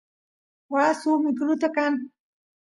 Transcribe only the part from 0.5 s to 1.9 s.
waa suk mikiluta